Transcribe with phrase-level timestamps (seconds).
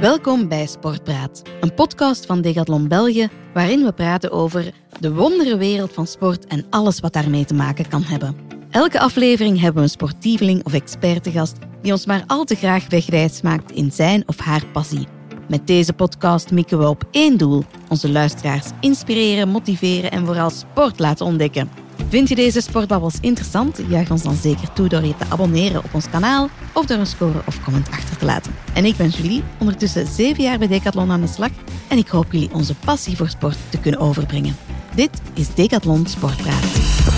[0.00, 6.06] Welkom bij Sportpraat, een podcast van Decathlon België waarin we praten over de wonderenwereld van
[6.06, 8.36] sport en alles wat daarmee te maken kan hebben.
[8.70, 12.54] Elke aflevering hebben we een sportieveling of expert te gast die ons maar al te
[12.54, 15.06] graag wegwijs maakt in zijn of haar passie.
[15.48, 20.98] Met deze podcast mikken we op één doel: onze luisteraars inspireren, motiveren en vooral sport
[20.98, 21.81] laten ontdekken.
[22.08, 23.80] Vind je deze sportbabbels interessant?
[23.88, 27.06] Juich ons dan zeker toe door je te abonneren op ons kanaal of door een
[27.06, 28.52] score of comment achter te laten.
[28.72, 31.50] En ik ben Julie, ondertussen zeven jaar bij Decathlon aan de slag
[31.88, 34.56] en ik hoop jullie onze passie voor sport te kunnen overbrengen.
[34.94, 37.11] Dit is Decathlon Sportpraat.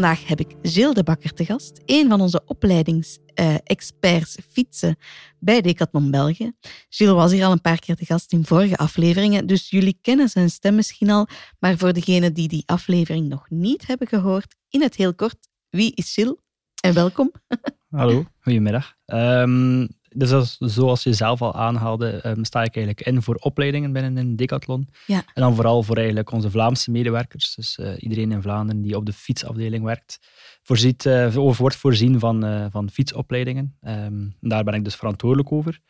[0.00, 4.96] Vandaag heb ik Gilles de Bakker te gast, een van onze opleidingsexperts fietsen
[5.38, 6.52] bij Decathlon België.
[6.88, 10.28] Gilles was hier al een paar keer te gast in vorige afleveringen, dus jullie kennen
[10.28, 11.26] zijn stem misschien al.
[11.58, 15.92] Maar voor degenen die die aflevering nog niet hebben gehoord, in het heel kort, wie
[15.94, 16.36] is Gilles?
[16.80, 17.32] En welkom.
[17.90, 18.94] Hallo, goedemiddag.
[19.06, 19.88] Um,
[20.18, 24.36] dus zoals je zelf al aanhaalde, um, sta ik eigenlijk in voor opleidingen binnen een
[24.36, 24.88] Decathlon.
[25.06, 25.16] Ja.
[25.16, 29.06] En dan vooral voor eigenlijk onze Vlaamse medewerkers, dus uh, iedereen in Vlaanderen die op
[29.06, 30.18] de fietsafdeling werkt,
[30.62, 33.76] voorziet, uh, of wordt voorzien van, uh, van fietsopleidingen.
[33.82, 35.80] Um, daar ben ik dus verantwoordelijk over.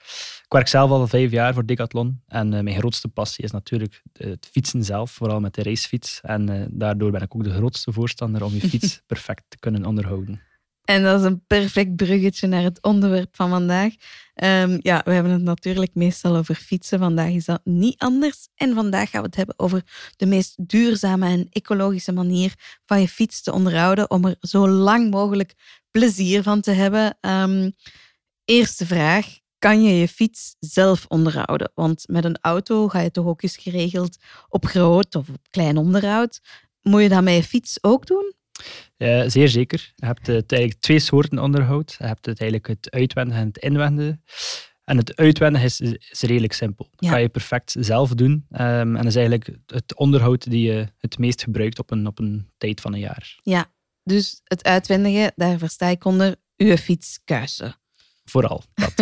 [0.44, 4.48] Ik werk zelf al vijf jaar voor Decathlon en mijn grootste passie is natuurlijk het
[4.50, 6.20] fietsen zelf, vooral met de racefiets.
[6.22, 10.47] En daardoor ben ik ook de grootste voorstander om je fiets perfect te kunnen onderhouden.
[10.88, 13.92] En dat is een perfect bruggetje naar het onderwerp van vandaag.
[14.34, 16.98] Um, ja, we hebben het natuurlijk meestal over fietsen.
[16.98, 18.48] Vandaag is dat niet anders.
[18.54, 19.82] En vandaag gaan we het hebben over
[20.16, 22.54] de meest duurzame en ecologische manier
[22.86, 25.54] van je fiets te onderhouden om er zo lang mogelijk
[25.90, 27.18] plezier van te hebben.
[27.20, 27.72] Um,
[28.44, 29.38] eerste vraag.
[29.58, 31.70] Kan je je fiets zelf onderhouden?
[31.74, 34.16] Want met een auto ga je toch ook eens geregeld
[34.48, 36.40] op groot of klein onderhoud.
[36.82, 38.36] Moet je dat met je fiets ook doen?
[38.98, 39.92] Uh, zeer zeker.
[39.94, 41.96] Je hebt het eigenlijk twee soorten onderhoud.
[41.98, 44.18] Je hebt het eigenlijk het uitwendige en het inwendige.
[44.84, 46.88] En het uitwendige is, is redelijk simpel.
[46.90, 47.10] Dat ja.
[47.10, 48.46] kan je perfect zelf doen.
[48.50, 52.18] Um, en dat is eigenlijk het onderhoud die je het meest gebruikt op een, op
[52.18, 53.38] een tijd van een jaar.
[53.42, 53.66] Ja,
[54.02, 57.74] dus het uitwendige, daar versta ik onder uw fiets kuisen.
[58.24, 58.92] Vooral, dat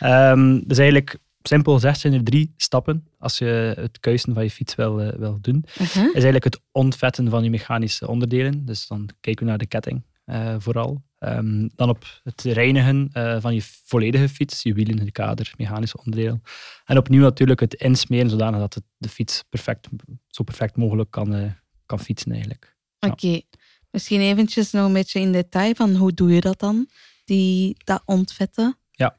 [0.00, 0.32] ja.
[0.32, 1.18] um, dus eigenlijk
[1.48, 5.08] simpel gezegd zijn er drie stappen als je het kuisen van je fiets wil, uh,
[5.08, 5.64] wil doen.
[5.66, 6.04] Uh -huh.
[6.04, 8.64] is eigenlijk het ontvetten van je mechanische onderdelen.
[8.64, 11.04] Dus dan kijken we naar de ketting uh, vooral.
[11.18, 15.98] Um, dan op het reinigen uh, van je volledige fiets, je wielen, de kader, mechanische
[15.98, 16.42] onderdelen.
[16.84, 19.88] En opnieuw natuurlijk het insmeren, zodanig dat het de fiets perfect,
[20.28, 21.54] zo perfect mogelijk kan,
[21.86, 22.76] kan fietsen eigenlijk.
[23.00, 23.46] Oké, okay.
[23.90, 26.88] misschien eventjes nog een beetje in detail van hoe doe je dat dan,
[27.24, 28.78] die, dat ontvetten?
[28.90, 29.16] Ja,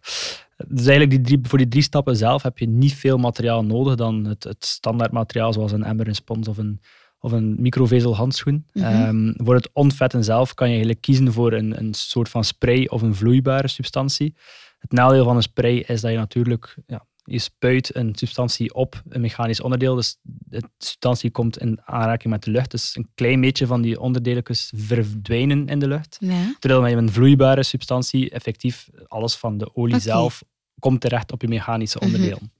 [0.58, 3.96] dus eigenlijk die drie, voor die drie stappen zelf heb je niet veel materiaal nodig
[3.96, 6.82] dan het, het standaard materiaal zoals een emmer, een spons of een,
[7.20, 8.66] of een microvezel handschoen.
[8.74, 9.08] Mm -hmm.
[9.08, 12.86] um, voor het ontvetten zelf kan je eigenlijk kiezen voor een, een soort van spray
[12.86, 14.36] of een vloeibare substantie.
[14.80, 19.02] Het nadeel van een spray is dat je natuurlijk ja, je spuit een substantie op
[19.10, 19.96] een mechanisch onderdeel.
[19.96, 22.72] Dus de substantie komt in aanraking met de lucht.
[22.72, 26.18] Dus een klein beetje van die onderdeeltjes verdwijnen in de lucht.
[26.20, 26.56] Ja.
[26.60, 30.00] Terwijl met een vloeibare substantie effectief alles van de olie okay.
[30.06, 30.44] zelf
[30.80, 32.40] komt terecht op je mechanische onderdeel.
[32.42, 32.52] Mm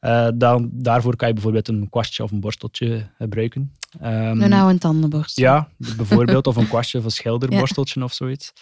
[0.00, 0.10] -hmm.
[0.10, 3.72] uh, dan, daarvoor kan je bijvoorbeeld een kwastje of een borsteltje gebruiken.
[4.02, 5.44] Um, een oude tandenborstel.
[5.44, 6.46] Ja, bijvoorbeeld.
[6.46, 8.06] of een kwastje of een schilderborsteltje ja.
[8.06, 8.52] of zoiets.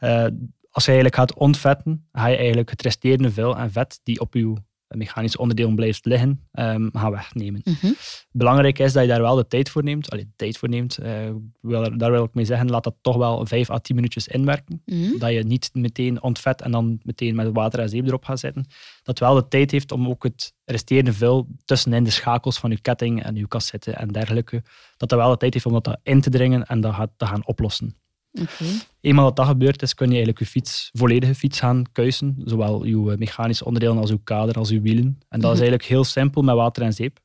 [0.00, 0.26] Uh,
[0.70, 4.34] als je eigenlijk gaat ontvetten, ga je eigenlijk het resterende vuil en vet die op
[4.34, 4.54] je
[4.96, 7.60] mechanisch onderdeel blijft liggen, um, gaan wegnemen.
[7.64, 7.94] Mm -hmm.
[8.30, 10.10] Belangrijk is dat je daar wel de tijd voor neemt.
[10.10, 10.98] Allee, de tijd voor neemt.
[11.02, 14.28] Uh, wil, daar wil ik mee zeggen, laat dat toch wel 5 à 10 minuutjes
[14.28, 14.82] inwerken.
[14.84, 15.18] Mm -hmm.
[15.18, 18.66] Dat je niet meteen ontvet en dan meteen met water en zeep erop gaat zetten.
[19.02, 22.80] Dat wel de tijd heeft om ook het resterende vuil tussenin de schakels van je
[22.80, 24.62] ketting en je cassette en dergelijke,
[24.96, 27.46] dat dat wel de tijd heeft om dat in te dringen en dat te gaan
[27.46, 27.96] oplossen.
[28.40, 28.80] Okay.
[29.00, 32.36] Eenmaal dat dat gebeurd is, kun je eigenlijk je fiets, volledige fiets gaan kuisen.
[32.44, 35.18] Zowel je mechanische onderdelen als je kader, als je wielen.
[35.28, 37.20] En dat is eigenlijk heel simpel met water en zeep.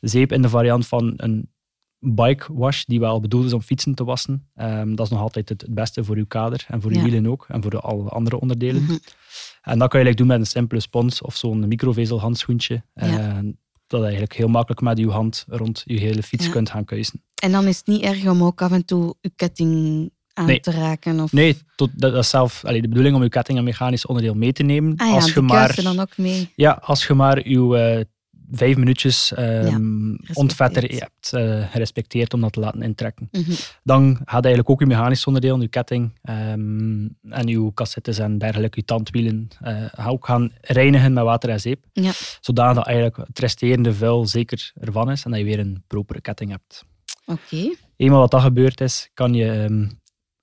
[0.00, 1.50] Zeep in de variant van een
[1.98, 4.48] bike wash, die wel bedoeld is om fietsen te wassen.
[4.56, 7.02] Um, dat is nog altijd het, beste voor je kader en voor je ja.
[7.02, 7.46] wielen ook.
[7.48, 8.82] En voor de, alle andere onderdelen.
[8.82, 9.00] Mm -hmm.
[9.62, 12.82] En dat kan je eigenlijk doen met een simpele spons of zo'n microvezel handschoentje.
[12.94, 13.42] Ja.
[13.42, 13.52] Uh,
[13.86, 16.50] dat je eigenlijk heel makkelijk met je hand rond je hele fiets Ja.
[16.50, 17.22] kunt gaan kuisen.
[17.42, 20.60] En dan is het niet erg om ook af en toe je ketting aan Nee.
[20.60, 21.20] te raken?
[21.20, 21.32] Of...
[21.32, 24.52] Nee, tot, dat is zelf allee, de bedoeling om je ketting en mechanisch onderdeel mee
[24.52, 24.96] te nemen.
[24.96, 26.52] Ah ja, als je maar, dan ook mee.
[26.54, 28.04] Ja, als je maar je, eh,
[28.50, 33.28] vijf minuutjes um, ontvetter je hebt eh, gerespecteerd om dat te laten intrekken.
[33.32, 33.52] Mhm.
[33.82, 38.78] Dan gaat eigenlijk ook je mechanisch onderdeel, je ketting ehm, en je cassettes en dergelijke,
[38.78, 39.48] je tandwielen,
[39.92, 41.84] ga ook gaan reinigen met water en zeep.
[41.92, 42.10] Ja.
[42.40, 46.20] Zodanig dat eigenlijk het resterende vuil zeker ervan is en dat je weer een propere
[46.20, 46.84] ketting hebt.
[47.26, 47.74] Oké.
[47.96, 49.86] Eenmaal wat dat gebeurd is, kan je ehm,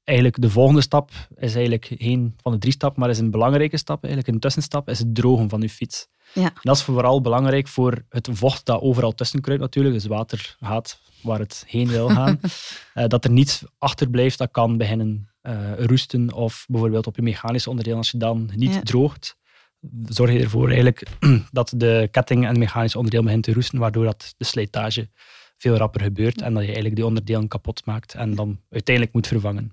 [0.06, 3.78] eigenlijk de volgende stap is eigenlijk geen van de drie stappen, maar is een belangrijke
[3.78, 6.08] stap, eigenlijk een tussenstap, is het drogen van je fiets.
[6.34, 6.44] Ja.
[6.44, 9.96] En dat is vooral belangrijk voor het vocht dat overal tussen kruipt natuurlijk.
[9.96, 12.40] Dus water gaat waar het heen wil gaan.
[12.94, 17.70] Eh, dat er niets achterblijft dat kan beginnen eh, roesten of bijvoorbeeld op je mechanische
[17.70, 18.82] onderdeel als je dan niet Ja.
[18.82, 19.38] droogt.
[20.06, 21.04] Zorg je ervoor eigenlijk
[21.52, 25.10] dat de ketting en het mechanische onderdeel begint te roesten, waardoor dat de slijtage
[25.66, 29.28] veel rapper gebeurt en dat je eigenlijk die onderdelen kapot maakt en dan uiteindelijk moet
[29.28, 29.72] vervangen.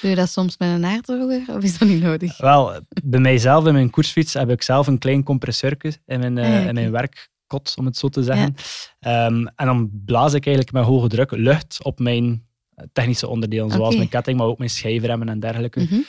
[0.00, 2.36] Doe je dat soms met een aardroger of is dat niet nodig?
[2.38, 6.44] Wel, bij mijzelf in mijn koersfiets heb ik zelf een klein compressorke in mijn, eh,
[6.44, 6.68] Ah, ja, oké.
[6.68, 8.54] in mijn werkkot, om het zo te zeggen.
[9.00, 12.44] Ehm, en dan blaas ik eigenlijk met hoge druk lucht op mijn
[12.74, 15.80] eh, technische onderdelen, zoals mijn ketting, maar ook mijn schijfremmen en dergelijke.
[15.80, 16.00] Mhm.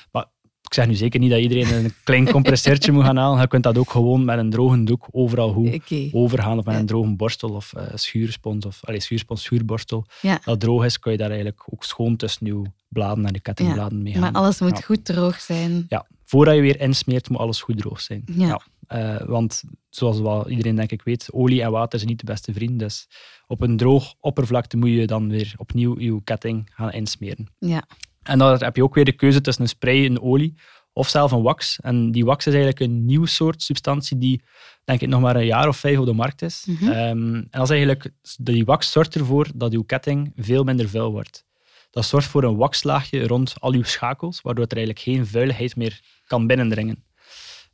[0.67, 3.41] Ik zeg nu zeker niet dat iedereen een klein compressortje moet gaan halen.
[3.41, 6.09] Je kunt dat ook gewoon met een droge doek overal goed Oké.
[6.11, 10.05] overgaan of met een droge borstel of eh, schuurspons of allee, schuurspons, schuurborstel.
[10.21, 10.39] Ja.
[10.43, 14.01] Dat droog is, kun je daar eigenlijk ook schoon tussen je bladen en je kettingbladen
[14.01, 14.21] mee gaan.
[14.21, 14.81] Maar alles moet Ja.
[14.83, 15.85] goed droog zijn.
[15.89, 18.23] Ja, voordat je weer insmeert, moet alles goed droog zijn.
[18.25, 18.61] Ja.
[18.87, 22.53] Eh, want zoals wel iedereen denk ik weet, olie en water zijn niet de beste
[22.53, 22.77] vrienden.
[22.77, 23.07] Dus
[23.47, 27.47] op een droog oppervlakte moet je dan weer opnieuw je ketting gaan insmeren.
[27.59, 27.83] Ja.
[28.27, 30.55] En dan heb je ook weer de keuze tussen een spray, een olie
[30.93, 31.79] of zelf een wax.
[31.81, 34.43] En die wax is eigenlijk een nieuw soort substantie die
[34.83, 36.65] denk ik nog maar een jaar of vijf op de markt is.
[36.67, 36.91] Mhm.
[36.91, 41.11] Ehm, en dat is eigenlijk, die wax zorgt ervoor dat je ketting veel minder vuil
[41.11, 41.45] wordt.
[41.89, 46.01] Dat zorgt voor een waxlaagje rond al je schakels, waardoor er eigenlijk geen vuiligheid meer
[46.25, 47.03] kan binnendringen.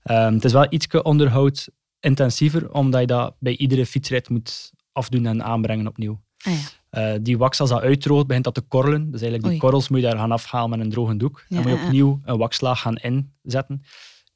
[0.03, 1.69] Ehm, het is wel iets onderhoud
[1.99, 6.21] intensiever, omdat je dat bij iedere fietsrit moet afdoen en aanbrengen opnieuw.
[6.43, 6.59] Ah, ja.
[6.89, 9.01] Eh, die wax, als dat uitdroogt, begint dat te korrelen.
[9.11, 9.59] Dus eigenlijk die Oei.
[9.59, 11.45] korrels moet je daar gaan afhalen met een droge doek.
[11.49, 13.83] Ja, Dan moet je opnieuw een waxlaag gaan inzetten.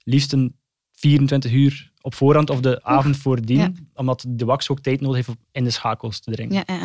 [0.03, 0.55] Liefst een
[0.91, 3.71] 24 uur op voorhand of de avond voordien, Ja.
[3.93, 6.53] omdat de wax ook tijd nodig heeft om in de schakels te dringen.
[6.55, 6.81] Ja, ja.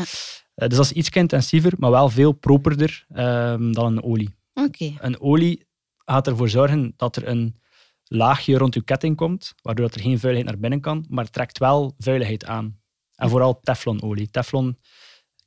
[0.54, 4.30] Eh, dus dat is iets intensiever, maar wel veel properder ehm, dan een olie.
[4.98, 5.66] Een olie
[6.04, 7.56] gaat ervoor zorgen dat er een
[8.04, 11.58] laagje rond je ketting komt, waardoor dat er geen vuiligheid naar binnen kan, maar trekt
[11.58, 12.80] wel vuiligheid aan.
[13.14, 14.30] En vooral teflonolie.
[14.30, 14.78] Teflon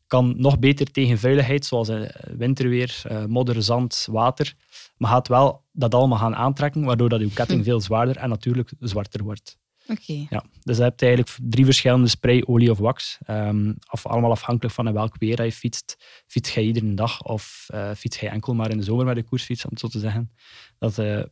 [0.07, 4.54] kan nog beter tegen vuiligheid, zoals eh, winterweer, eh, modder, zand, water,
[4.98, 8.72] maar gaat wel dat allemaal gaan aantrekken, waardoor dat je ketting veel zwaarder en natuurlijk
[8.80, 9.57] zwarter wordt.
[9.88, 10.25] Oké.
[10.30, 13.18] Ja, dus je hebt eigenlijk drie verschillende spray, olie of wax.
[13.25, 15.96] Ehm, af, allemaal afhankelijk van in welk weer dat je fietst.
[16.28, 19.24] Fiets jij iedere dag of eh fiets jij enkel maar in de zomer met de
[19.24, 20.31] koersfiets, om het zo te zeggen.
[20.80, 21.25] Dat is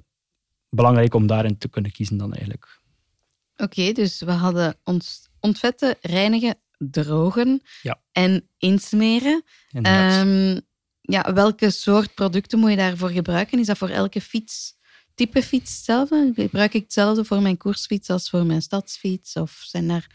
[0.70, 2.82] belangrijk om daarin te kunnen kiezen dan eigenlijk.
[3.58, 6.58] Oké, dus we hadden ons ontvetten, reinigen,
[6.92, 8.00] drogen Ja.
[8.12, 9.44] en insmeren.
[9.72, 10.60] Ehm,
[11.02, 13.60] ja, welke soort producten moet je daarvoor gebruiken?
[13.60, 14.74] Is dat voor elke fiets,
[15.16, 16.32] type fiets hetzelfde?
[16.36, 19.36] Gebruik ik hetzelfde voor mijn koersfiets als voor mijn stadsfiets?
[19.36, 20.08] Of zijn daar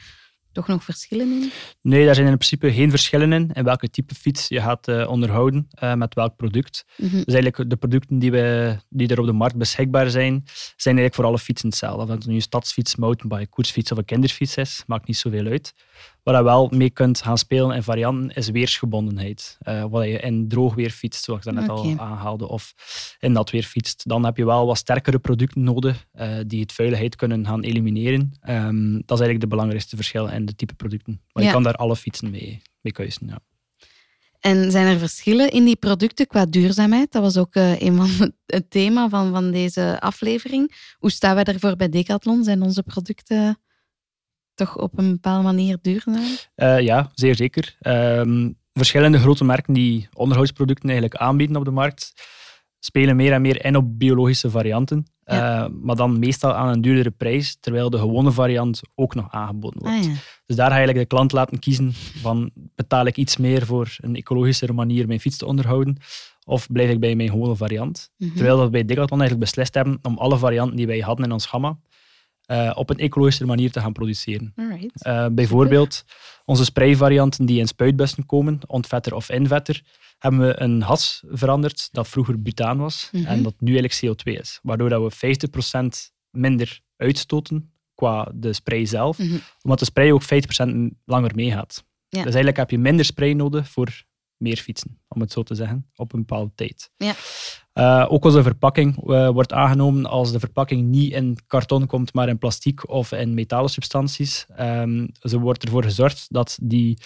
[0.52, 1.50] toch nog verschillen in?
[1.82, 5.08] Nee, daar zijn in principe geen verschillen in, in welke type fiets je gaat eh,
[5.08, 6.84] onderhouden eh, met welk product.
[6.96, 7.22] Mhm.
[7.24, 10.42] Dus eigenlijk de producten die, we, die er op de markt beschikbaar zijn,
[10.76, 12.02] zijn eigenlijk voor alle fietsen hetzelfde.
[12.02, 15.74] Of het nu een stadsfiets, mountainbike, koersfiets of een kinderfiets is, maakt niet zoveel uit.
[16.28, 19.56] Waar je wel mee kunt gaan spelen in varianten is weersgebondenheid.
[19.60, 21.80] Eh wat je in droog weer fietst, zoals ik daarnet Oké.
[21.88, 22.74] al aanhaalde, of
[23.20, 24.08] in nat weer fietst.
[24.08, 28.32] Dan heb je wel wat sterkere producten nodig eh, die het vuiligheid kunnen gaan elimineren.
[28.40, 31.20] Ehm, dat is eigenlijk de belangrijkste verschil in de type producten.
[31.32, 31.48] Maar Ja.
[31.48, 33.26] je kan daar alle fietsen mee, mee keuzen.
[33.26, 33.38] Ja.
[34.40, 37.12] En zijn er verschillen in die producten qua duurzaamheid?
[37.12, 40.94] Dat was ook eh, een van het- het thema van, van deze aflevering.
[40.98, 42.44] Hoe staan wij daarvoor bij Decathlon?
[42.44, 43.58] Zijn onze producten
[44.58, 46.24] toch op een bepaalde manier duurzaam?
[46.54, 47.76] Eh, ja, zeer zeker.
[47.80, 52.12] Ehm, verschillende grote merken die onderhoudsproducten eigenlijk aanbieden op de markt,
[52.78, 55.06] spelen meer en meer in op biologische varianten.
[55.24, 55.64] Ja.
[55.64, 59.82] Eh, maar dan meestal aan een duurdere prijs, terwijl de gewone variant ook nog aangeboden
[59.82, 59.96] wordt.
[59.96, 60.14] Ah ja.
[60.46, 63.96] Dus daar ga je eigenlijk de klant laten kiezen van betaal ik iets meer voor
[64.00, 65.96] een ecologischere manier mijn fiets te onderhouden,
[66.44, 68.10] of blijf ik bij mijn gewone variant.
[68.16, 68.34] Mhm.
[68.34, 71.46] Terwijl we bij Decathlon eigenlijk beslist hebben om alle varianten die wij hadden in ons
[71.46, 71.78] gamma
[72.48, 74.52] eh, op een ecologische manier te gaan produceren.
[75.06, 76.04] Uh, bijvoorbeeld
[76.44, 79.82] onze sprayvarianten die in spuitbussen komen, ontvetter of invetter,
[80.18, 83.24] hebben we een has veranderd dat vroeger butaan was Mhm.
[83.26, 84.58] en dat nu eigenlijk CO2 is.
[84.62, 89.36] Waardoor dat we 50% minder uitstoten qua de spray zelf, Mhm.
[89.62, 91.84] omdat de spray ook 50% langer meegaat.
[92.08, 92.16] Ja.
[92.16, 94.02] Dus eigenlijk heb je minder spray nodig voor
[94.38, 96.90] meer fietsen, om het zo te zeggen, op een bepaalde tijd.
[96.96, 97.14] Ja.
[97.74, 102.28] Uh, ook onze verpakking uh, wordt aangenomen als de verpakking niet in karton komt, maar
[102.28, 104.46] in plastic of in metalen substanties.
[104.60, 106.98] Um, zo wordt ervoor gezorgd dat die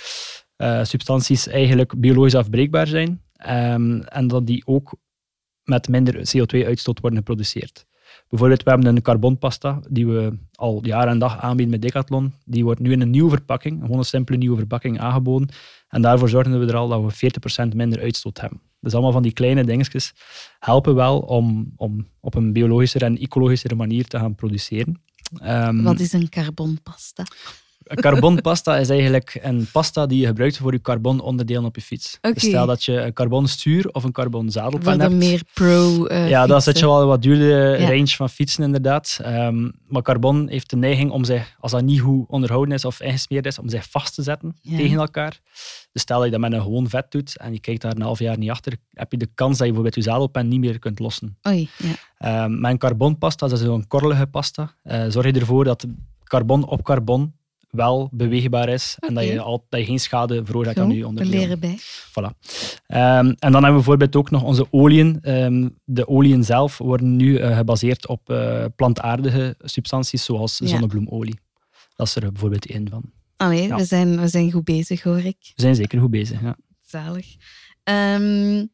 [0.57, 4.95] uh, substanties eigenlijk biologisch afbreekbaar zijn um, en dat die ook
[5.63, 7.87] met minder CO2-uitstoot worden geproduceerd.
[8.29, 12.35] Bijvoorbeeld, we hebben een carbonpasta die we al jaar en dag aanbieden met Decathlon.
[12.45, 15.49] Die wordt nu in een nieuwe verpakking, gewoon een simpele nieuwe verpakking aangeboden.
[15.89, 17.33] En daarvoor zorgen we er al dat we
[17.65, 18.61] 40% minder uitstoot hebben.
[18.81, 20.15] Dus allemaal van die kleine dingetjes
[20.59, 25.03] helpen wel om, om op een biologischer en ecologischere manier te gaan produceren.
[25.45, 27.25] Um, Wat is een carbonpasta?
[27.95, 32.17] Carbonpasta is eigenlijk een pasta die je gebruikt voor je carbononderdelen op je fiets.
[32.17, 32.33] Okay.
[32.33, 35.15] Dus stel dat je een carbonstuur of een carbonzadelpen hebt.
[35.15, 37.89] meer pro uh, Ja, dan zit je wel een wat duurdere ja.
[37.89, 39.21] range van fietsen inderdaad.
[39.27, 43.01] Um, maar carbon heeft de neiging om zich, als dat niet goed onderhouden is of
[43.01, 44.77] ingesmeerd is, om zich vast te zetten ja.
[44.77, 45.41] tegen elkaar.
[45.93, 48.03] Dus stel dat je dat met een gewoon vet doet en je kijkt daar een
[48.03, 50.79] half jaar niet achter, heb je de kans dat je bijvoorbeeld je zadelpen niet meer
[50.79, 51.39] kunt lossen.
[51.49, 51.69] Oei,
[52.19, 52.45] ja.
[52.45, 55.87] um, met een carbonpasta, dat is zo'n korrelige pasta, uh, zorg je ervoor dat
[56.25, 57.33] carbon op carbon
[57.73, 59.09] wel beweegbaar is okay.
[59.09, 61.39] en dat je, al, dat je geen schade veroorzaakt aan je onderdelen.
[61.39, 61.79] We leren bij.
[62.09, 62.37] Voilà.
[62.87, 65.19] Um, en dan hebben we bijvoorbeeld ook nog onze oliën.
[65.23, 70.67] Um, de oliën zelf worden nu uh, gebaseerd op uh, plantaardige substanties zoals ja.
[70.67, 71.41] zonnebloemolie.
[71.97, 73.03] Dat is er bijvoorbeeld één van.
[73.37, 73.77] Allee, ja.
[73.77, 75.37] we, zijn, we zijn goed bezig hoor ik.
[75.55, 76.57] We zijn zeker goed bezig, ja.
[76.81, 77.27] Zalig.
[77.85, 78.71] Um,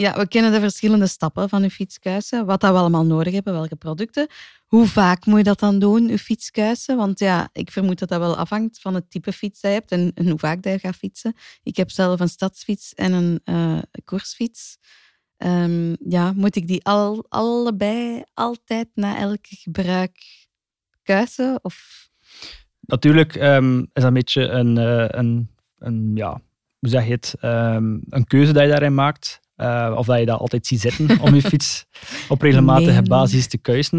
[0.00, 3.52] ja, we kennen de verschillende stappen van uw fietskuisen, wat dat we allemaal nodig hebben,
[3.52, 4.26] welke producten.
[4.66, 6.96] Hoe vaak moet je dat dan doen, uw fietskuisen?
[6.96, 9.90] Want ja, ik vermoed dat dat wel afhangt van het type fiets dat je hebt
[9.90, 11.34] en, hoe vaak dat je gaat fietsen.
[11.62, 14.78] Ik heb zelf een stadsfiets en een uh, koersfiets.
[15.36, 20.16] Um, ja, moet ik die al, allebei altijd na elk gebruik
[21.02, 21.58] kuisen?
[21.62, 22.08] Of?
[22.80, 26.40] Natuurlijk um, is dat een beetje een, uh, een, een, ja,
[26.78, 29.40] hoe zeg je het, um, een keuze dat je daarin maakt.
[29.60, 31.86] Uh, of dat je dat altijd ziet zitten om je fiets
[32.28, 33.02] op regelmatige nee.
[33.02, 33.98] basis te kuisen.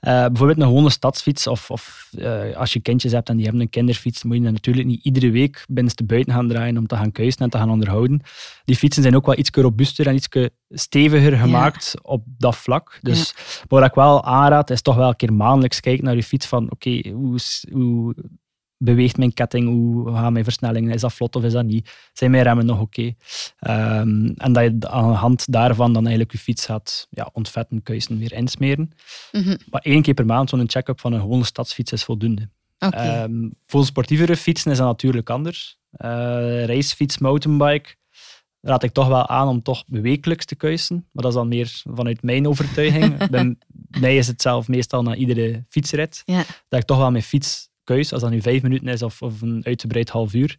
[0.00, 3.62] Uh, bijvoorbeeld een gewone stadsfiets, of, of uh, als je kindjes hebt en die hebben
[3.62, 7.12] een kinderfiets, moet je natuurlijk niet iedere week binnenste buiten gaan draaien om te gaan
[7.12, 8.20] kuisen en te gaan onderhouden.
[8.64, 10.28] Die fietsen zijn ook wel iets robuuster en iets
[10.70, 12.00] steviger gemaakt ja.
[12.02, 12.98] op dat vlak.
[13.02, 13.64] Dus ja.
[13.68, 16.64] wat ik wel aanraad, is toch wel een keer maandelijks kijken naar je fiets van
[16.70, 17.38] oké, okay, hoe,
[17.72, 18.14] hoe
[18.78, 21.90] beweegt mijn ketting, hoe gaan mijn versnellingen, is dat vlot of is dat niet?
[22.12, 23.14] Zijn mijn remmen nog oké?
[23.60, 24.00] Okay?
[24.00, 27.82] Um, en dat je aan de hand daarvan dan eigenlijk je fiets gaat ja, ontvetten,
[27.82, 28.92] kuisen, weer insmeren.
[29.32, 29.56] Mm -hmm.
[29.70, 32.48] Maar één keer per maand zo'n check-up van een gewone stadsfiets is voldoende.
[32.78, 33.22] Okay.
[33.22, 35.78] Um, voor sportievere fietsen is dat natuurlijk anders.
[36.04, 37.94] Uh, racefiets, mountainbike,
[38.60, 40.96] raad ik toch wel aan om toch wekelijks te kuisen.
[41.12, 43.16] Maar dat is dan meer vanuit mijn overtuiging.
[43.30, 43.56] Bij
[44.00, 46.22] mij is het zelf meestal na iedere fietsrit.
[46.24, 46.44] Ja.
[46.68, 49.42] Dat ik toch wel mijn fiets keus, als dat nu vijf minuten is of, of
[49.42, 50.56] een uitgebreid half uur.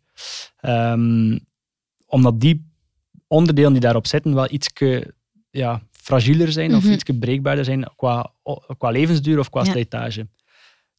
[0.61, 1.39] Um,
[2.05, 2.71] omdat die
[3.27, 4.67] onderdelen die daarop zitten wel iets
[5.49, 6.77] ja, fragieler zijn Mhm.
[6.79, 8.33] of iets breekbaarder zijn qua,
[8.77, 9.71] qua levensduur of qua Ja.
[9.71, 10.27] slijtage.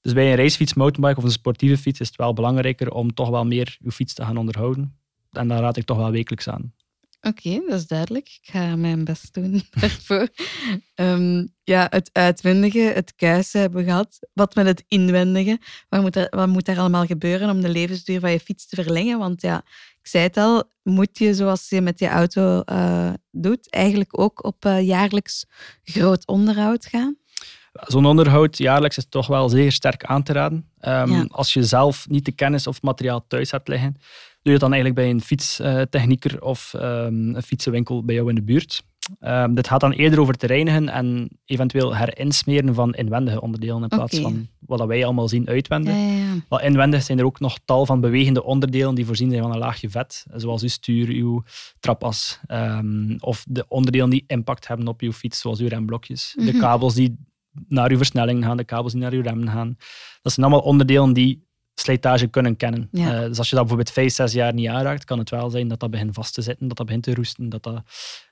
[0.00, 3.28] Dus bij een racefiets, mountainbike of een sportieve fiets is het wel belangrijker om toch
[3.28, 4.98] wel meer je fiets te gaan onderhouden.
[5.30, 6.74] En daar raad ik toch wel wekelijks aan.
[7.20, 8.26] Oké, dat is duidelijk.
[8.26, 10.28] Ik ga mijn best doen daarvoor.
[10.94, 14.18] Ehm, ja, het uitwendige, het kuisen hebben we gehad.
[14.32, 15.58] Wat met het inwendige?
[15.88, 18.82] Wat moet, er, wat moet er allemaal gebeuren om de levensduur van je fiets te
[18.82, 19.18] verlengen?
[19.18, 19.62] Want ja,
[20.00, 24.44] ik zei het al, moet je zoals je met je auto eh, doet, eigenlijk ook
[24.44, 25.46] op eh, jaarlijks
[25.82, 27.16] groot onderhoud gaan?
[27.72, 30.70] Zo'n onderhoud jaarlijks is toch wel zeer sterk aan te raden.
[30.80, 31.26] Um, Ja.
[31.28, 33.96] Als je zelf niet de kennis of materiaal thuis hebt liggen,
[34.48, 38.34] doe je het dan eigenlijk bij een fietstechnieker of um, een fietsenwinkel bij jou in
[38.34, 38.82] de buurt.
[39.20, 43.88] Um, dit gaat dan eerder over te reinigen en eventueel herinsmeren van inwendige onderdelen in
[43.88, 45.94] plaats van wat wij allemaal zien uitwendig.
[45.94, 46.34] Ja, ja, ja.
[46.48, 49.58] Maar inwendig zijn er ook nog tal van bewegende onderdelen die voorzien zijn van een
[49.58, 51.42] laagje vet, zoals uw stuur, uw
[51.80, 56.34] trapas, ehm, of de onderdelen die impact hebben op uw fiets, zoals uw remblokjes.
[56.36, 56.58] De Mhm.
[56.58, 57.16] kabels die
[57.68, 59.76] naar uw versnelling gaan, de kabels die naar uw remmen gaan.
[60.22, 61.46] Dat zijn allemaal onderdelen die
[61.80, 62.88] slijtage kunnen kennen.
[62.92, 63.14] Ja.
[63.22, 65.68] Eh, dus als je dat bijvoorbeeld vijf, zes jaar niet aanraakt, kan het wel zijn
[65.68, 67.82] dat dat begint vast te zitten, dat dat begint te roesten, dat dat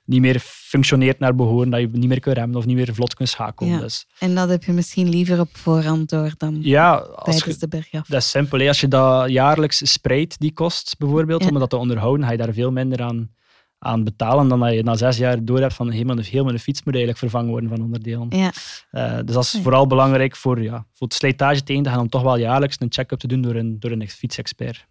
[0.05, 3.13] niet meer functioneert naar behoren, dat je niet meer kunt remmen of niet meer vlot
[3.13, 3.71] kunt schakelen.
[3.73, 3.79] Ja.
[3.79, 7.67] Dus En dat heb je misschien liever op voorhand door dan ja, als tijdens de
[7.67, 8.07] bergaf.
[8.07, 8.59] dat is simpel.
[8.59, 8.67] hè.
[8.67, 11.49] Als je dat jaarlijks spreidt, die kost bijvoorbeeld, Ja.
[11.49, 13.29] om dat te onderhouden, ga je daar veel minder aan,
[13.79, 16.83] aan betalen dan dat je na zes jaar door hebt van helemaal, heel mijn fiets
[16.83, 18.27] moet eigenlijk vervangen worden van onderdelen.
[18.29, 18.51] Ja,
[18.91, 19.61] Eh, dus dat is Ja.
[19.61, 22.91] vooral belangrijk voor, ja, voor het slijtage tegen te gaan om toch wel jaarlijks een
[22.91, 24.87] check-up te doen door een, door een fietsexpert.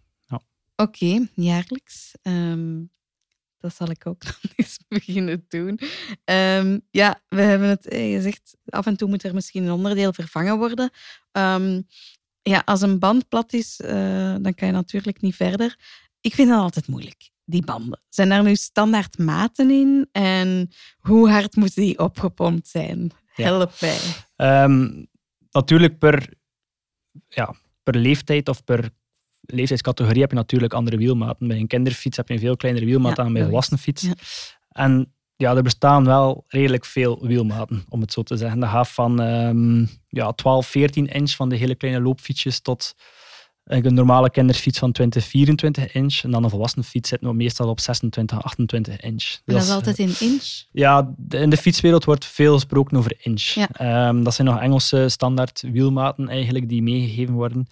[0.79, 2.11] oké, jaarlijks.
[2.21, 2.79] Ehm,
[3.59, 5.79] dat zal ik ook nog eens beginnen doen.
[6.23, 10.13] Ehm, ja, we hebben het eh, gezegd, af en toe moet er misschien een onderdeel
[10.13, 10.89] vervangen worden.
[11.31, 11.81] Ehm,
[12.41, 15.75] ja, als een band plat is, eh, dan kan je natuurlijk niet verder.
[16.21, 17.99] Ik vind dat altijd moeilijk, die banden.
[18.09, 20.09] Zijn daar nu standaard maten in?
[20.11, 23.11] En hoe hard moeten die opgepompt zijn?
[23.27, 23.99] Help mij.
[24.35, 25.03] Ehm,
[25.51, 26.33] natuurlijk per,
[27.27, 28.89] ja, per leeftijd of per
[29.41, 31.47] leeftijdscategorie heb je natuurlijk andere wielmaten.
[31.47, 34.01] Bij een kinderfiets heb je een veel kleinere wielmaat dan bij een volwassen fiets.
[34.01, 34.13] Ja.
[34.69, 38.59] En ja, er bestaan wel redelijk veel wielmaten, om het zo te zeggen.
[38.59, 42.95] Dat gaat van um, ja, 12, 14 inch van de hele kleine loopfietsjes tot
[43.67, 46.23] een normale kinderfiets van 20, 24 inch.
[46.23, 49.37] En dan een volwassen fiets zit nog meestal op 26, 28 inch.
[49.45, 50.63] En dat, is altijd in inch?
[50.71, 53.41] Ja, in de fietswereld wordt veel gesproken over inch.
[53.41, 54.07] Ja.
[54.09, 57.67] Um, dat zijn nog Engelse standaard wielmaten eigenlijk die meegegeven worden.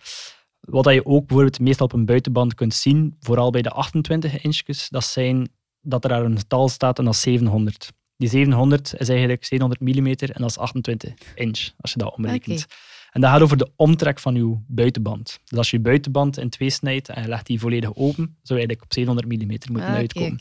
[0.59, 4.89] Wat je ook bijvoorbeeld meestal op een buitenband kunt zien, vooral bij de 28 inchjes,
[4.89, 5.49] dat zijn
[5.81, 7.91] dat er daar een getal staat en dat is 700.
[8.17, 12.65] Die 700 is eigenlijk 700 mm en dat is 28 inch, als je dat omrekent.
[13.15, 15.39] En dat gaat over de omtrek van je buitenband.
[15.43, 18.59] Dus als je je buitenband in twee snijdt en je legt die volledig open, zou
[18.59, 20.39] je eigenlijk op 700 mm moeten ah, uitkomen.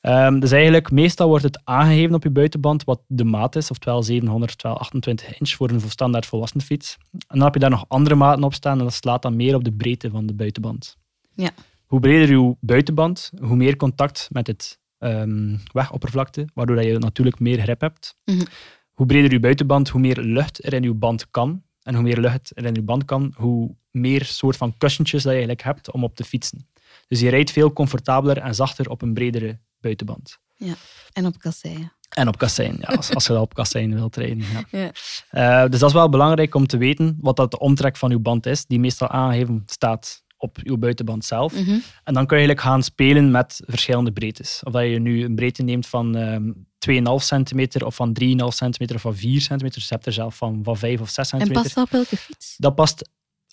[0.00, 4.02] Um, dus eigenlijk, meestal wordt het aangegeven op je buitenband wat de maat is, oftewel
[4.02, 6.96] 700, oftewel 28 inch voor een standaard volwassen fiets.
[7.12, 9.54] En dan heb je daar nog andere maten op staan en dat slaat dan meer
[9.54, 10.96] op de breedte van de buitenband.
[11.34, 11.50] Ja.
[11.86, 17.60] Hoe breder je buitenband, hoe meer contact met het um, wegoppervlakte, waardoor je natuurlijk meer
[17.60, 18.16] grip hebt.
[18.24, 18.44] Mhm.
[18.92, 21.62] Hoe breder je buitenband, hoe meer lucht er in je band kan.
[21.82, 25.32] En hoe meer lucht er in je band kan, hoe meer soort van kussentjes dat
[25.32, 26.68] je eigenlijk hebt om op te fietsen.
[27.08, 30.38] Dus je rijdt veel comfortabeler en zachter op een bredere buitenband.
[30.56, 30.74] Ja,
[31.12, 31.92] en op kasseien.
[32.10, 34.44] En op kassein, ja, als, als je dat op kassein wilt rijden.
[34.52, 34.92] Ja.
[35.32, 35.62] ja.
[35.62, 38.18] Uh, dus dat is wel belangrijk om te weten wat dat de omtrek van je
[38.18, 41.52] band is, die meestal aangegeven staat op je buitenband zelf.
[41.52, 41.78] Mhm.
[42.04, 44.60] En dan kun je eigenlijk gaan spelen met verschillende breedtes.
[44.64, 48.26] Of dat je nu een breedte neemt van um, ehm, 2,5 centimeter of van 3,5
[48.48, 49.78] centimeter of van 4 centimeter.
[49.78, 51.56] Dus je hebt er zelf van, van 5 of 6 centimeter.
[51.56, 52.54] En past dat op welke fiets?
[52.56, 53.08] Dat past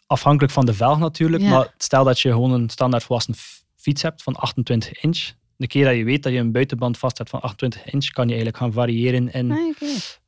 [0.08, 1.44] afhankelijk van de velg natuurlijk.
[1.44, 3.36] Maar stel dat je gewoon een standaard volwassen
[3.76, 5.32] fiets hebt van 28 inch.
[5.56, 8.24] De keer dat je weet dat je een buitenband vast hebt van 28 inch, kan
[8.28, 9.76] je eigenlijk gaan variëren in ah,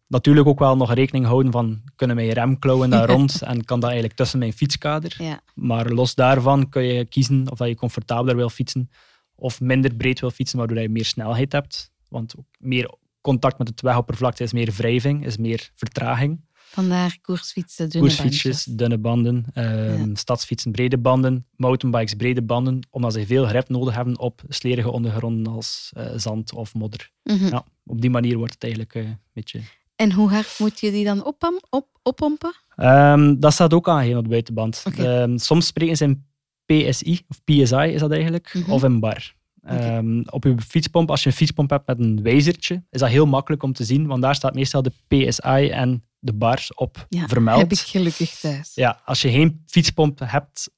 [0.09, 3.89] natuurlijk ook wel nog rekening houden van kunnen mijn remklauwen daar rond en kan dat
[3.89, 5.15] eigenlijk tussen mijn fietskader.
[5.17, 5.41] Ja.
[5.55, 8.89] Maar los daarvan kun je kiezen of dat je comfortabeler wil fietsen
[9.35, 11.91] of minder breed wil fietsen, waardoor je meer snelheid hebt.
[12.07, 16.47] Want meer contact met het wegoppervlakte is meer wrijving, is meer vertraging.
[16.53, 23.25] Vandaar koersfietsen, dunne Koersfietsjes, dunne banden, ehm, stadsfietsen, brede banden, mountainbikes, brede banden, omdat ze
[23.25, 27.11] veel grip nodig hebben op slerige ondergronden als uh, zand of modder.
[27.23, 27.45] Mhm.
[27.45, 29.61] ja, op die manier wordt het eigenlijk uh, een beetje
[29.99, 32.53] en hoe hard moet je die dan op, op, oppompen?
[32.77, 34.83] Um, dat staat ook aan op de buitenband.
[34.99, 36.25] Um, soms spreken ze in
[36.65, 38.71] PSI, of PSI is dat eigenlijk, mhm.
[38.71, 39.33] of in bar.
[39.71, 43.25] Um, op je fietspomp, als je een fietspomp hebt met een wijzertje, is dat heel
[43.25, 47.27] makkelijk om te zien, want daar staat meestal de PSI en de bars op ja,
[47.27, 47.59] vermeld.
[47.59, 48.71] heb ik gelukkig thuis.
[48.75, 50.69] Ja, als je geen fietspomp hebt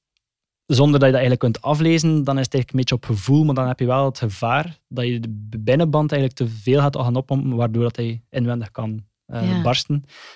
[0.66, 3.44] zonder dat je dat eigenlijk kunt aflezen, dan is het eigenlijk een beetje op gevoel,
[3.44, 6.96] maar dan heb je wel het gevaar dat je de binnenband eigenlijk te veel gaat
[6.96, 9.94] gaan oppompen, waardoor dat hij inwendig kan uh, barsten.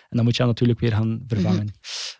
[0.09, 1.65] En dan moet je dat natuurlijk weer gaan vervangen.
[1.65, 1.75] Mhm.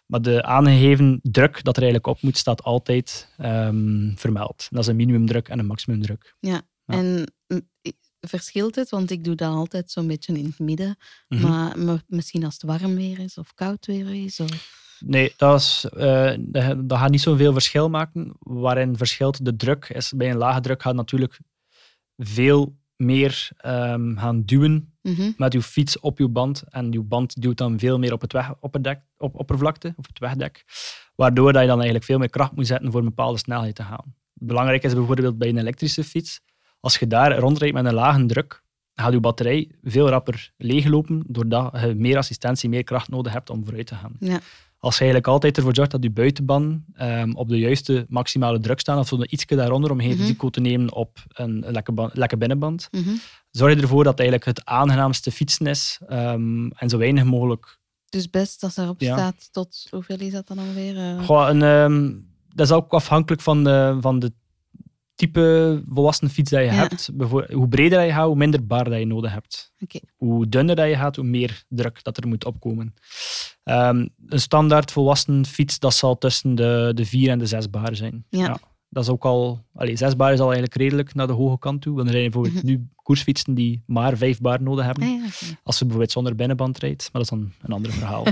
[0.07, 4.67] Maar de aangegeven druk dat er eigenlijk op moet, staat altijd um, vermeld.
[4.71, 6.35] Dat is een minimumdruk en een maximumdruk.
[6.41, 6.95] Ja, ja.
[6.95, 7.27] en
[8.21, 8.91] verschilt het?
[8.91, 10.97] Want ik doe dat altijd zo'n beetje in het midden.
[11.29, 11.43] Mhm.
[11.85, 14.41] maar, misschien als het warm weer is of koud weer is?
[14.41, 14.85] Of...
[15.01, 16.35] Nee, dat, is, uh,
[16.79, 18.37] dat, gaat niet zoveel verschil maken.
[18.39, 21.39] Waarin verschilt de druk is bij een lage druk gaat natuurlijk
[22.17, 25.31] veel meer um, gaan duwen mhm.
[25.37, 26.63] met uw fiets op uw band.
[26.69, 29.93] En uw band duwt dan veel meer op het weg, op het dek, op oppervlakte,
[29.97, 30.65] op het wegdek.
[31.15, 33.83] Waardoor dat je dan eigenlijk veel meer kracht moet zetten voor een bepaalde snelheid te
[33.83, 34.15] gaan.
[34.33, 36.41] Belangrijk is bijvoorbeeld bij een elektrische fiets,
[36.81, 38.65] als je daar rondrijdt met een lage druk,
[38.95, 43.65] gaat je batterij veel rapper leeglopen, doordat je meer assistentie, meer kracht nodig hebt om
[43.65, 44.17] vooruit te gaan.
[44.19, 44.41] Ja
[44.87, 48.81] als je eigenlijk altijd ervoor zorgt dat je buitenbanden um, op de juiste maximale druk
[48.81, 52.89] staan, of ietsje daaronder om geen mm risico te nemen op een lekke, lekke binnenband,
[52.91, 53.15] mhm.
[53.51, 57.79] zorg je ervoor dat eigenlijk het aangenaamste fietsen is um, en zo weinig mogelijk.
[58.09, 60.97] Dus best als erop staat tot hoeveel is dat dan alweer?
[60.97, 61.25] Uh...
[61.25, 64.33] Goh, een, um, dat is ook afhankelijk van de, van de
[65.17, 67.11] type volwassen fiets dat je hebt.
[67.53, 69.73] Hoe breder je gaat, hoe minder bar dat je nodig hebt.
[70.17, 72.95] Hoe dunner dat je gaat, hoe meer druk dat er moet opkomen.
[73.65, 77.97] Um, een standaard volwassen fiets, dat zal tussen de, de 4 en de 6 bar
[77.97, 78.25] zijn.
[78.29, 78.59] Ja.
[78.89, 79.65] dat is ook al...
[79.75, 81.95] Allee, 6 bar is al eigenlijk redelijk naar de hoge kant toe.
[81.95, 82.67] Want er zijn bijvoorbeeld mhm.
[82.67, 85.05] nu koersfietsen die maar 5 bar nodig hebben.
[85.05, 85.25] Ah,
[85.63, 87.09] als ze bijvoorbeeld zonder binnenband rijdt.
[87.13, 88.27] Maar dat is dan een ander verhaal.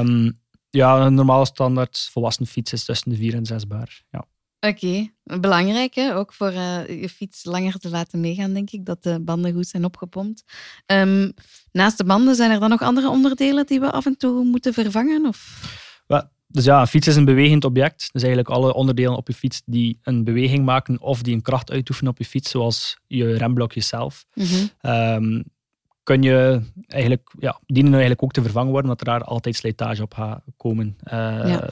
[0.00, 0.40] um,
[0.80, 4.02] ja, een normale standaard volwassen fiets is tussen de 4 en 6 bar.
[4.10, 4.26] Ja.
[4.68, 5.08] Oké,
[5.40, 6.16] belangrijk hè?
[6.16, 9.66] ook voor uh, je fiets langer te laten meegaan, denk ik, dat de banden goed
[9.66, 10.44] zijn opgepompt.
[10.86, 11.32] Um,
[11.72, 14.72] naast de banden, zijn er dan nog andere onderdelen die we af en toe moeten
[14.72, 15.26] vervangen?
[15.26, 15.60] Of?
[16.06, 18.08] Well, dus ja, een fiets is een bewegend object.
[18.12, 21.70] Dus eigenlijk alle onderdelen op je fiets die een beweging maken of die een kracht
[21.70, 24.24] uitoefenen op je fiets, zoals je remblokjes zelf.
[24.34, 25.44] Mm
[26.04, 30.02] kun je eigenlijk, ja, dienen eigenlijk ook te vervangen worden, omdat er daar altijd slijtage
[30.02, 30.96] op gaat komen.
[31.04, 31.70] Uh, ja.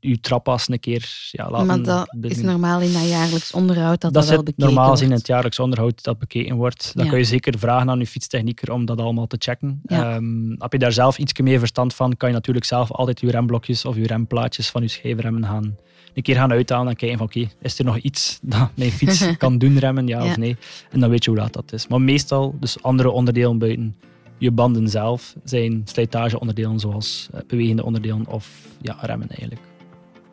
[0.00, 1.66] Je trappas een keer ja, laten...
[1.66, 5.02] Maar dat is normaal in dat jaarlijks onderhoud dat dat, dat wel bekeken normaal wordt.
[5.02, 6.92] in het jaarlijks onderhoud dat bekeken wordt.
[6.94, 9.80] Dan kun je zeker vragen aan je fietstechnieker om dat allemaal te checken.
[9.84, 10.16] Ja.
[10.16, 13.30] Um, heb je daar zelf iets meer verstand van, kan je natuurlijk zelf altijd je
[13.30, 15.76] remblokjes of je remplaatjes van je schijfremmen gaan
[16.14, 19.26] een keer gaan uithalen en kijken van oké, is er nog iets dat mijn fiets
[19.36, 20.56] kan doen remmen, ja, ja, of nee.
[20.90, 21.86] En dan weet je hoe laat dat is.
[21.86, 23.96] Maar meestal, dus andere onderdelen buiten
[24.42, 29.60] je banden zelf, zijn slijtageonderdelen zoals bewegende onderdelen of ja, remmen eigenlijk.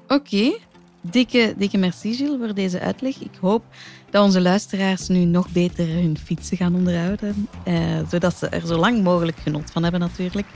[0.08, 0.58] Oké,
[1.02, 3.20] dikke, dikke merci Gilles voor deze uitleg.
[3.20, 3.64] Ik hoop
[4.10, 7.76] dat onze luisteraars nu nog beter hun fietsen gaan onderhouden, eh,
[8.10, 10.48] zodat ze er zo lang mogelijk genot van hebben natuurlijk.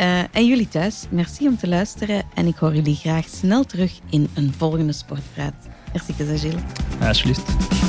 [0.00, 4.00] Uh, en jullie thuis, merci om te luisteren en ik hoor jullie graag snel terug
[4.10, 5.54] in een volgende Sportpraat.
[5.92, 6.62] Merci, Gilles.
[7.00, 7.83] Ja, alsjeblieft.